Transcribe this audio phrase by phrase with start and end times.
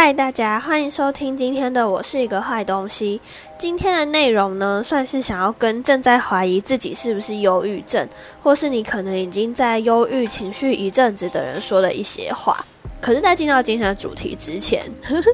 [0.00, 3.20] 嗨，大家欢迎收听今天的《我是一个坏东西》。
[3.58, 8.08] 今天的内容呢，算是想要跟正在怀疑自己是不是忧郁症，
[8.40, 12.64] 或是你可能已经在忧郁情绪一阵子的人说的一些话。
[13.00, 14.80] 可是，在进到今天的主题之前，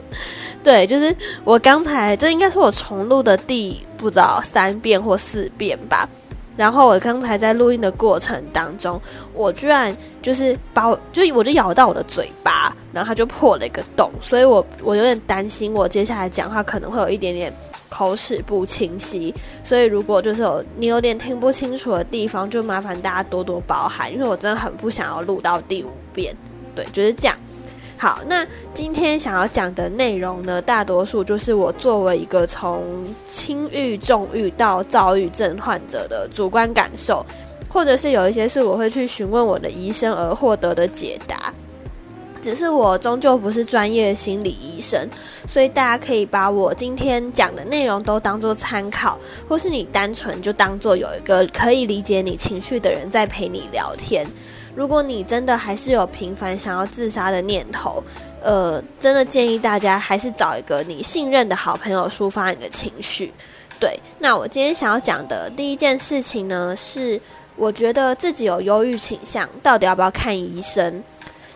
[0.64, 6.08] 对，就是我刚才这应该是我重录的第不知道三遍或四遍吧。
[6.56, 9.00] 然后我刚才在录音的过程当中，
[9.32, 17.52] 我居然就是把我就我就咬到我的嘴巴，然后它就破了一个洞，所以我我有点担心，我接下来讲话可能会有一点点
[17.88, 26.36] 口齿不清晰，所以如果就是有你有点听不清楚的地方，就麻烦大家多多包涵，因为我真的很不想要录到第五遍，
[26.74, 27.36] 对，就是这样。
[27.96, 32.84] 好，那今天想要讲的内容呢，大多数就是我作为一个从
[33.24, 37.24] 轻郁、重郁到躁郁症患者的主观感受，
[37.68, 41.54] 或者是有一些是我会去询问我的医生而获得的解答。
[42.42, 45.08] 只是我终究不是专业心理医生，
[45.48, 54.26] 所以大家可以把我今天讲的内容都当做参考，或是你单纯就当做有一个可以理解你情绪的人在陪你聊天。
[54.74, 58.02] 如果你真的还是有频繁想要自杀的念头，
[58.42, 63.32] 呃，真的建议大家还是找一个你信任的好朋友抒发你的情绪。
[63.78, 67.20] 对，那我今天想要讲的第一件事情呢，是
[67.56, 71.02] 我觉得自己有忧郁倾向，到底要不要看医生？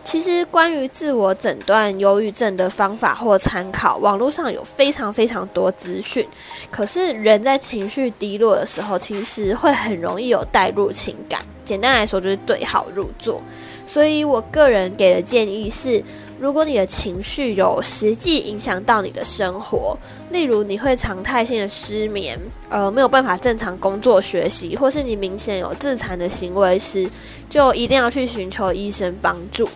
[0.01, 6.25] 其实关于自我诊断忧郁症的方法或参考，网络上有非常非常多资讯。
[6.71, 11.41] 可是人在情绪低落的时候，其实会很容易有代入情感。
[11.69, 13.39] 简单来说，就是对号入座。
[13.85, 16.03] 所以我个人给的建议是，
[16.39, 19.95] 如果你的情绪有实际影响到你的生活，
[20.31, 27.07] 例如你会常态性的失眠，呃，没有办法正常工作学习，或是你明显有自残的行为时，
[27.47, 29.69] 就一定要去寻求医生帮助。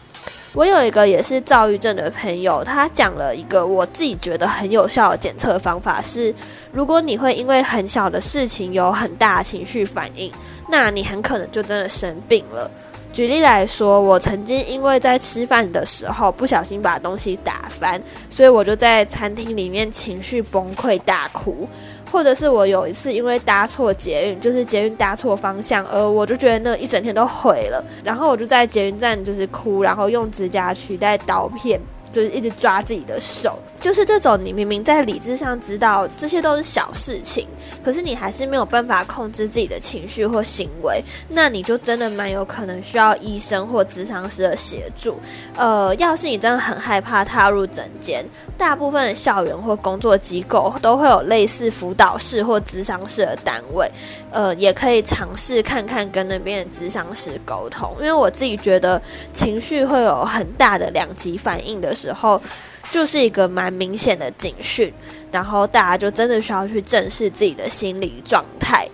[0.54, 6.34] 我有一个也是躁郁症的朋友，他讲了一个我自己觉得很有效的检测方法是：
[6.72, 10.32] 如果你会因为很小的事情有很大情绪反应，
[10.70, 12.70] 那你很可能就真的生病了。
[13.12, 21.68] 举例来说，我曾经因为在吃饭的时候不小心把东西打翻，所以我就在餐厅里面情绪崩溃大哭。
[22.14, 31.82] 或者是我有一次因为搭错捷运，就是捷运搭错方向，而我就觉得那一整天都毁了，然后我就在捷运站就是哭，然后用指甲取代刀片。
[32.14, 37.48] 就是一直抓自己的手，就是这种你明明在理智上知道这些都是小事情，
[37.84, 45.18] 可是你还是没有办法控制自己的情绪或行为，那你就真的蛮有可能需要医生或咨商师的协助。
[45.58, 48.24] 呃，要是你真的很害怕踏入诊间，
[48.60, 53.92] 大部分的校园或工作机构都会有类似辅导室或咨商室的单位，
[54.30, 59.02] 呃，也可以尝试看看跟那边的咨商师沟通，因为我自己觉得
[59.34, 61.92] 情绪会有很大的两极反应的。
[62.04, 62.42] 时候
[62.90, 64.94] 就是一个蛮明显的警讯，
[65.32, 68.86] 然后大家就真的需要去正视自己的心理状态。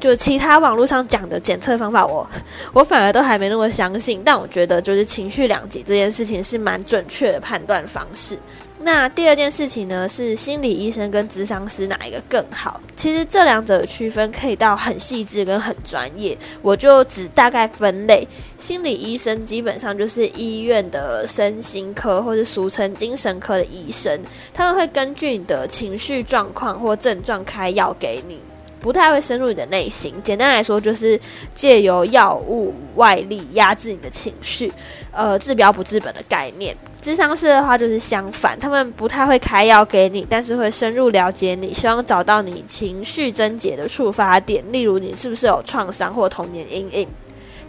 [0.00, 2.28] 就其他网络上讲的检测方法，我
[2.72, 4.22] 我反而都还没那么相信。
[4.24, 8.38] 但我觉得，就是情绪两极这件事情是蛮准确的判断方式。
[8.82, 12.80] 那第二件事情呢，是心理医生跟咨商师哪一个更好？
[12.96, 18.26] 其实这两者的区分可以到很细致跟很专业，我就只大概分类。
[18.58, 24.18] 心理医生基本上就是医院的身心科或者俗称精神科的医生，
[24.54, 28.38] 他们会根据你的情绪状况或症状开药给你。
[28.80, 31.20] 不太会深入你的内心，简单来说就是
[31.54, 34.72] 借由药物外力压制你的情绪，
[35.12, 36.76] 呃，治标不治本的概念。
[37.00, 47.08] 智商师的话就是相反，他们不太会开药给你，但是会深入了解你，希望找到你情绪症结的触发点，例如你是不是有创伤或童年阴影，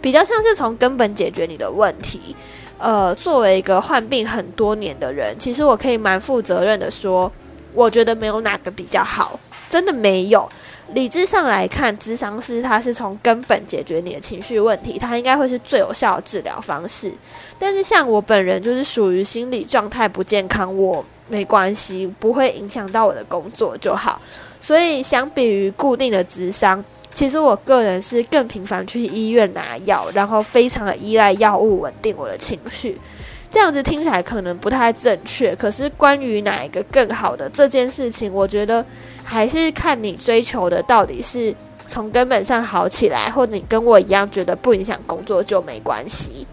[0.00, 2.36] 比较像是从根本解决你的问题。
[2.78, 7.32] 呃，作为一个患病很多年的人，其实我可以蛮负责任的说，
[7.72, 9.38] 我觉得没有哪个比较好，
[9.72, 10.46] 真的没有。
[10.92, 17.10] 理智上来看，智商师他是从根本解决你的情绪问题，他应该会是最有效的治疗方式。
[17.58, 24.20] 但是像我本人就是属于心理状态不健康，我没关系，不会影响到我的工作就好。
[24.60, 33.00] 所以相比于固定的智商，其实我个人是更频繁去医院拿药，然后非常的依赖药物稳定我的情绪。
[33.52, 38.84] 这样子听起来可能不太正确，可是关于哪一个更好的这件事情，我觉得
[39.22, 41.54] 还是看你追求的到底是
[41.86, 46.46] 从根本上好起来，或者你跟我一样觉得不影响工作就没关系。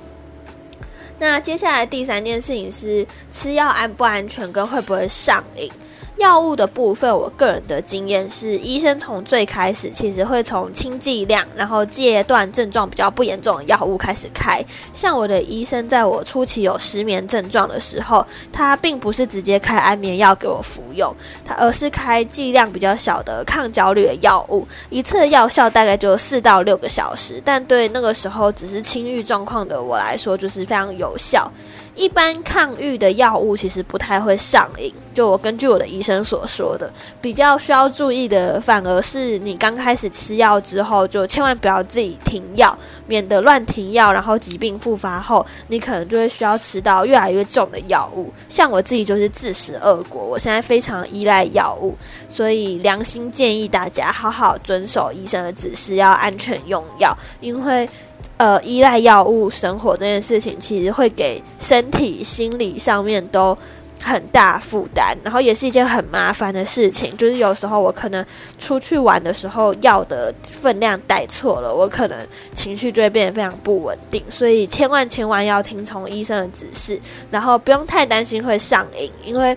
[1.17, 5.71] 那接下来第三件事情是吃药安不安全跟会不会上瘾。
[6.19, 14.61] 药物的部分，我个人的经验是，医生从最开始其实会从轻剂量，然后戒断症状比较不严重的药物开始开。
[14.93, 31.49] 像我的医生，在我初期有失眠症状的时候，他并不是直接开安眠药给我服用，他而是开剂量比较小的抗焦虑的药物，一次药效大概就四到六个小时，但对那个时候只是轻郁状况的我来说，就是非常有效。
[31.95, 36.91] 一般抗郁的药物其实不太会上瘾，就我根据我的医生生所说的，
[37.21, 42.75] 比较需要注意的，反而是你刚开始吃药之后，就千万不要自己停药，
[43.05, 48.33] 免得乱停药，然后疾病复发后，你可能就会需要吃到越来越重的药物。
[48.49, 51.95] 像我自己就是自食恶果，我现在非常依赖药物，
[52.27, 57.87] 所以良心建议大家好好遵守医生的指示，要安全用药，因为。
[58.35, 63.57] 呃，依赖药物生活这件事情，其实会给身体、心理上面都
[64.01, 67.15] 很大负担，然后也是一件很麻烦的事情。
[67.17, 68.25] 就是有时候我可能
[68.57, 72.17] 出去玩的时候，药的分量带错了，我可能
[72.53, 74.23] 情绪就会变得非常不稳定。
[74.29, 76.99] 所以千万千万要听从医生的指示，
[77.29, 79.55] 然后不用太担心会上瘾，因为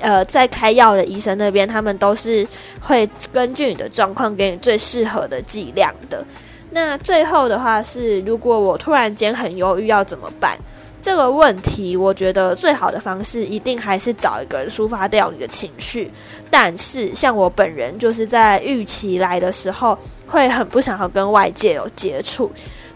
[0.00, 2.46] 呃，在开药的医生那边，他们都是
[2.80, 6.24] 会根据你的状况给你最适合的剂量的。
[6.70, 10.56] 那最后的话是，如果我突然间很忧郁，要怎么办？
[11.02, 16.10] 这个问题，我觉得最好的方式一定还是找一个人抒发掉你的情绪。
[16.50, 22.50] 但是，像我本人就是在预期来的时候，会很不想要跟外界有接触。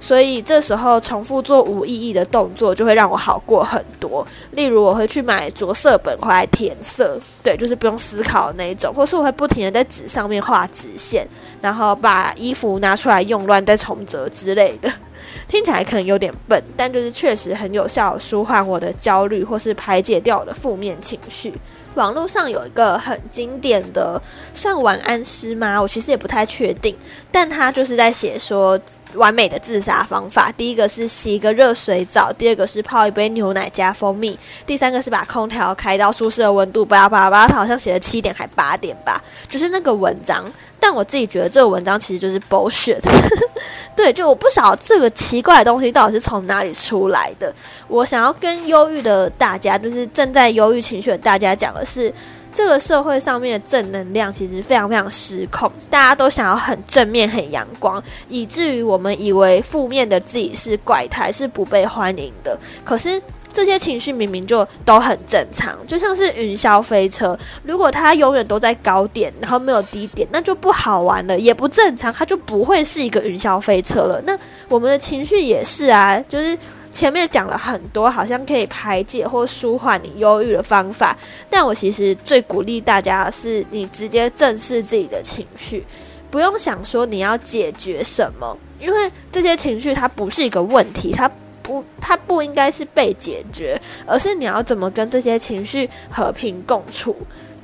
[0.06, 4.24] 所以这时候重复做无意义的动作，就会让我好过很多。
[4.50, 11.26] 例如，我会去买着色本回来填色，对，就是不用思考那一种；或是我会不停的在纸上面画直线，
[11.62, 14.92] 然后把衣服拿出来用乱再重折之类的。
[15.48, 21.54] 听起来可能有点笨，但就是确实很有效舒缓我的焦虑，或是排解掉我的负面情绪。
[21.94, 24.20] 网络上有一个很经典的
[24.52, 25.80] 算晚安诗吗？
[25.80, 26.94] 我其实也不太确定，
[27.32, 28.78] 但他就是在写说。
[29.16, 40.50] 完美的自杀方法，第一个是洗一个热水澡，第二个是泡一杯牛奶加蜂蜜，第三个是把空调开到舒适的温度，不要把它好像写了七点还八点吧，就是那个文章。
[40.78, 43.00] 但我自己觉得这个文章其实就是 bullshit。
[43.96, 47.54] 对，就我不晓得这个奇怪的东西到底是从哪里出来的。
[47.88, 52.12] 我想要跟忧郁的大家，就是正在忧郁情绪的大家讲的是。
[52.54, 62.56] 这个社会上面的正能量其实非常非常失控，大家都想要很正面、很阳光，以至于我们以为负面的自己是怪胎，是不被欢迎的。
[62.84, 63.20] 可是
[63.52, 74.22] 这些情绪明明就都很正常，就像是云霄飞车，如果它永远都在高点，然后没有低点，那就不好玩了，也不正常，它就不会是一个云霄飞车了。
[74.24, 76.56] 那我们的情绪也是啊，就是。
[76.94, 81.14] 前面讲了很多，好像可以排解或舒缓你忧郁的方法，
[81.50, 85.84] 但我其实最鼓励大家的是，你直接正视自己的情绪，
[86.30, 91.28] 不用想说你要解决什么，因为这些情绪它不是一个问题，它
[91.64, 93.76] 不，它不应该是被解决，
[94.06, 97.16] 而是你要怎么跟这些情绪和平共处，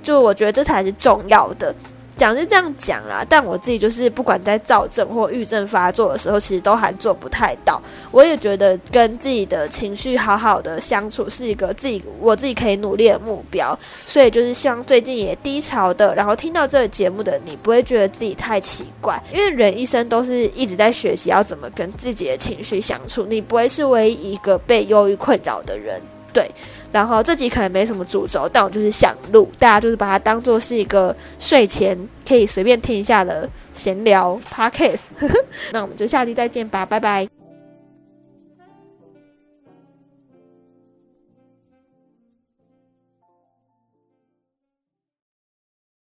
[0.03, 1.73] 就我觉得这才是重要的。
[2.21, 7.81] 讲是这样讲啦，但我自己就是不管在躁症或郁症发作的时候，其实都还做不太到。
[8.11, 25.99] 我也觉得跟自己的情绪好好的相处是一个自己我自己可以努力的目标，所以就是希望最近也低潮的，然后听到这个节目的你，不会觉得自己太奇怪，因为人一生都是一直在学习要怎么跟自己的情绪相处，你不会是唯一一个被忧郁困扰的人，
[26.35, 26.47] 对。
[26.93, 34.99] 然后这集可能没什么主轴，但我就是想录，大家就是把它当做是一个睡前可以随便听一下的闲聊 podcast。
[35.73, 37.40] 那我们就下期再见吧，拜拜。